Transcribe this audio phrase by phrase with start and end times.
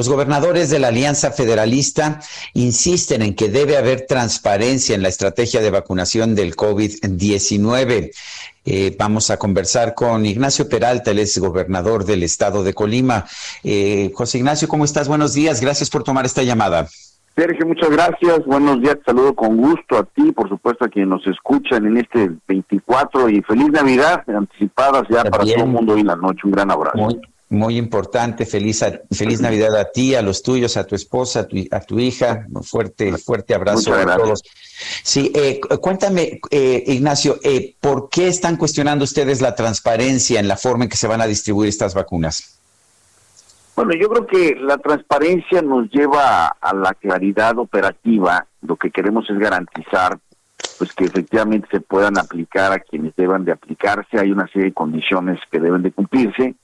[0.00, 2.20] Los gobernadores de la Alianza Federalista
[2.54, 8.10] insisten en que debe haber transparencia en la estrategia de vacunación del COVID-19.
[8.64, 13.26] Eh, vamos a conversar con Ignacio Peralta, el es gobernador del estado de Colima.
[13.62, 15.06] Eh, José Ignacio, ¿cómo estás?
[15.06, 16.88] Buenos días, gracias por tomar esta llamada.
[17.36, 18.46] Sergio, muchas gracias.
[18.46, 22.30] Buenos días, saludo con gusto a ti, por supuesto a quienes nos escuchan en este
[22.48, 26.40] 24 y feliz Navidad anticipadas ya para todo el mundo en la noche.
[26.44, 26.96] Un gran abrazo.
[26.96, 31.48] Muy, muy importante, feliz, feliz Navidad a ti, a los tuyos, a tu esposa, a
[31.48, 32.46] tu, a tu hija.
[32.48, 34.42] Un fuerte, fuerte abrazo a todos.
[35.02, 40.56] Sí, eh, cuéntame, eh, Ignacio, eh, ¿por qué están cuestionando ustedes la transparencia en la
[40.56, 42.56] forma en que se van a distribuir estas vacunas?
[43.74, 48.46] Bueno, yo creo que la transparencia nos lleva a la claridad operativa.
[48.62, 50.18] Lo que queremos es garantizar
[50.78, 54.20] pues que efectivamente se puedan aplicar a quienes deban de aplicarse.
[54.20, 56.54] Hay una serie de condiciones que deben de cumplirse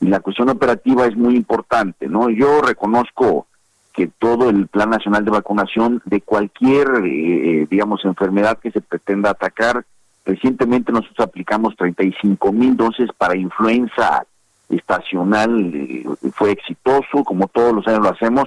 [0.00, 2.30] la cuestión operativa es muy importante, ¿no?
[2.30, 3.46] Yo reconozco
[3.92, 9.30] que todo el Plan Nacional de Vacunación de cualquier, eh, digamos, enfermedad que se pretenda
[9.30, 9.84] atacar,
[10.24, 14.24] recientemente nosotros aplicamos 35 mil dosis para influenza
[14.68, 18.44] estacional, eh, fue exitoso, como todos los años lo hacemos.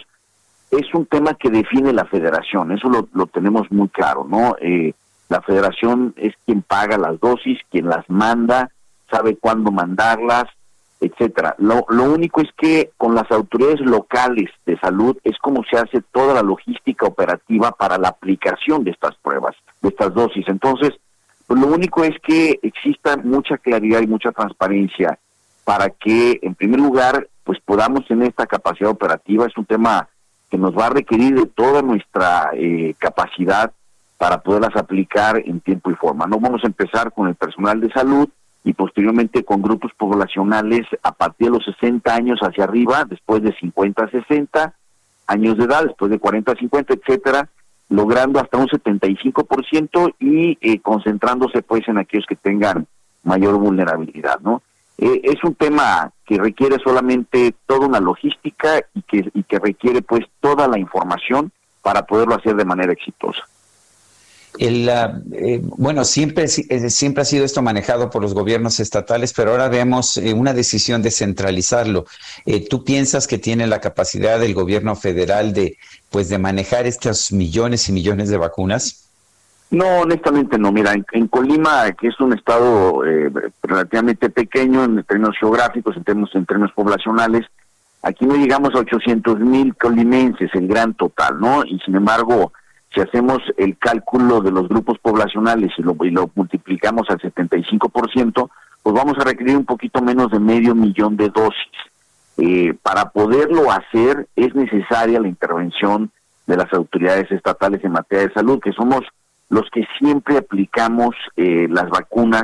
[0.70, 4.56] Es un tema que define la federación, eso lo, lo tenemos muy claro, ¿no?
[4.62, 4.94] Eh,
[5.28, 8.72] la federación es quien paga las dosis, quien las manda,
[9.10, 10.46] sabe cuándo mandarlas,
[11.02, 11.56] etcétera.
[11.58, 16.02] Lo, lo único es que con las autoridades locales de salud es como se hace
[16.14, 20.48] toda la logística operativa para la aplicación de estas pruebas, de estas dosis.
[20.48, 20.92] Entonces,
[21.48, 25.18] pues lo único es que exista mucha claridad y mucha transparencia
[25.66, 29.48] para que, en primer lugar, pues podamos tener esta capacidad operativa.
[29.48, 30.08] Es un tema
[30.50, 33.72] que nos va a requerir de toda nuestra eh, capacidad
[34.18, 36.28] para poderlas aplicar en tiempo y forma.
[36.28, 38.30] No vamos a empezar con el personal de salud,
[38.64, 43.56] y posteriormente con grupos poblacionales a partir de los 60 años hacia arriba, después de
[43.58, 44.74] 50 a 60
[45.28, 47.50] años de edad, después de 40 a 50, etcétera,
[47.90, 52.88] logrando hasta un 75% y eh, concentrándose pues en aquellos que tengan
[53.24, 54.62] mayor vulnerabilidad, ¿no?
[54.98, 60.02] Eh, es un tema que requiere solamente toda una logística y que, y que requiere
[60.02, 61.52] pues toda la información
[61.82, 63.42] para poderlo hacer de manera exitosa.
[64.58, 69.52] El, eh, bueno, siempre, eh, siempre ha sido esto manejado por los gobiernos estatales, pero
[69.52, 72.06] ahora vemos eh, una decisión de centralizarlo.
[72.70, 75.78] ¿Tú piensas que tiene la capacidad el gobierno federal de,
[76.10, 79.10] pues, de manejar estos millones y millones de vacunas?
[79.70, 80.72] No, honestamente no.
[80.72, 83.02] Mira, en, Colima, que es un estado
[83.64, 87.46] relativamente pequeño en términos geográficos, en términos, en términos poblacionales,
[88.02, 91.64] aquí no llegamos a 800 mil colimenses, el gran total, ¿no?
[91.64, 92.52] Y sin embargo,
[92.94, 98.50] si hacemos el cálculo de los grupos poblacionales y lo, y lo multiplicamos al 75%,
[98.84, 101.72] pues vamos a requerir un poquito menos de medio millón de dosis.
[102.38, 106.12] Eh, para poderlo hacer es necesaria la intervención
[106.48, 109.02] de las autoridades estatales en materia de salud, que somos
[109.50, 112.44] los que siempre aplicamos eh, las vacunas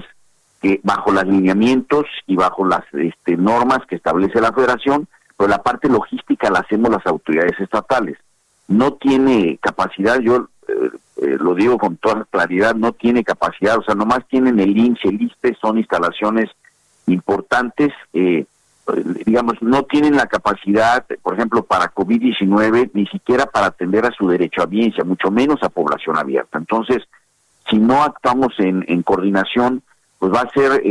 [0.62, 5.62] que bajo los lineamientos y bajo las este, normas que establece la federación, pero la
[5.62, 8.18] parte logística la hacemos las autoridades estatales
[8.67, 10.89] no tiene capacidad, yo eh,
[11.22, 15.05] eh, lo digo con toda claridad, no tiene capacidad, o sea, nomás tienen el INSS,
[15.05, 16.50] el ISTE, son instalaciones
[17.07, 18.45] importantes, eh,
[19.25, 24.28] digamos, no tienen la capacidad, por ejemplo, para COVID-19, ni siquiera para atender a su
[24.28, 26.57] derecho a audiencia, mucho menos a población abierta.
[26.57, 27.03] Entonces,
[27.69, 29.84] si no actuamos en, coordinación,
[30.19, 30.81] pues va a ser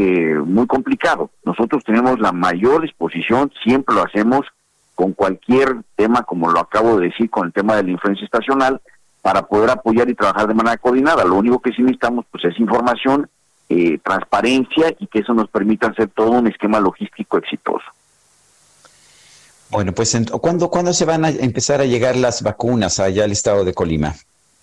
[0.44, 1.31] muy complicado.
[1.44, 4.47] Nosotros tenemos la mayor disposición, siempre lo hacemos,
[4.96, 8.81] con cualquier tema, como lo acabo de decir, con el tema de la influencia estacional,
[9.22, 11.25] para poder apoyar y trabajar de manera coordinada.
[11.25, 13.28] Lo único que sí necesitamos pues, es información,
[13.69, 17.84] eh, transparencia y que eso nos permita hacer todo un esquema logístico exitoso.
[19.70, 23.64] Bueno, pues ¿cuándo, ¿cuándo se van a empezar a llegar las vacunas allá al estado
[23.64, 24.14] de Colima?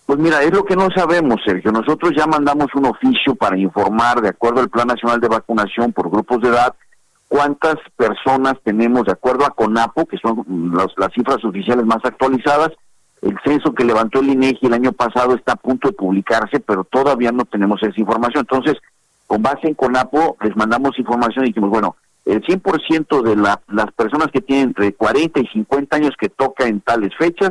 [0.06, 1.71] Pues mira, es lo que no sabemos, Sergio.
[1.71, 6.09] Nosotros ya mandamos un oficio para informar, de acuerdo al Plan Nacional de Vacunación por
[6.09, 6.74] grupos de edad,
[7.33, 12.69] cuántas personas tenemos de acuerdo a CONAPO, que son las cifras oficiales más actualizadas.
[13.24, 16.83] El censo que levantó el INEGI el año pasado está a punto de publicarse, pero
[16.83, 18.45] todavía no tenemos esa información.
[18.47, 18.80] Entonces,
[19.25, 21.95] con base en CONAPO, les mandamos información y dijimos, bueno,
[22.25, 26.68] el 100% de la, las personas que tienen entre 40 y 50 años que toca
[26.68, 27.50] en tales fechas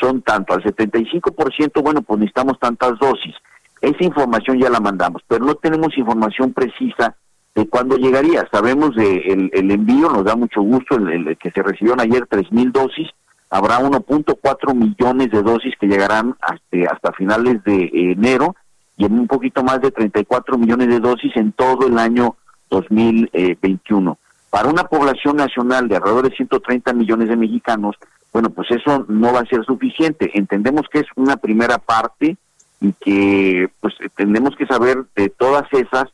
[0.00, 3.36] son tanto, al 75%, bueno, pues necesitamos tantas dosis.
[3.80, 7.14] Esa información ya la mandamos, pero no tenemos información precisa
[7.60, 8.48] de cuándo llegaría.
[8.50, 13.08] Sabemos de el, envío, nos da mucho gusto el, que se recibieron ayer 3.000 dosis,
[13.50, 18.56] habrá 1.4 millones de dosis que llegarán hasta, hasta finales de enero
[18.96, 22.36] y en un poquito más de 34 millones de dosis en todo el año
[22.70, 24.18] 2021.
[24.48, 27.96] Para una población nacional de alrededor de 130 millones de mexicanos,
[28.32, 30.30] bueno, pues eso no va a ser suficiente.
[30.34, 32.36] Entendemos que es una primera parte
[32.80, 36.04] y que pues tenemos que saber de todas esas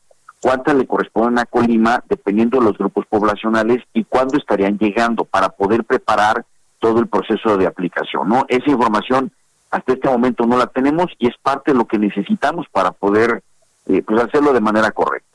[0.40, 5.48] cuántas le corresponden a Colima dependiendo de los grupos poblacionales y cuándo estarían llegando para
[5.48, 6.44] poder preparar
[6.78, 8.44] todo el proceso de aplicación, ¿no?
[8.48, 9.32] Esa información
[9.70, 13.42] hasta este momento no la tenemos y es parte de lo que necesitamos para poder
[13.86, 15.26] eh, pues hacerlo de manera correcta.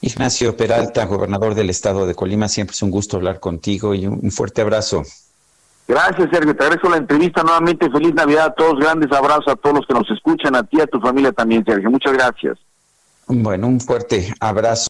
[0.00, 4.30] Ignacio Peralta, gobernador del estado de Colima, siempre es un gusto hablar contigo y un
[4.30, 5.02] fuerte abrazo.
[5.90, 6.54] Gracias, Sergio.
[6.54, 7.90] Te agradezco la entrevista nuevamente.
[7.90, 8.78] Feliz Navidad a todos.
[8.78, 11.64] Grandes abrazos a todos los que nos escuchan, a ti y a tu familia también,
[11.64, 11.90] Sergio.
[11.90, 12.58] Muchas gracias.
[13.32, 14.89] Bueno, un fuerte abrazo.